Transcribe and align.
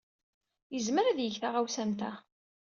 Yezmer 0.73 1.05
ad 1.07 1.19
yeg 1.21 1.35
taɣawsa 1.37 1.79
am 1.83 1.91
ta. 1.99 2.11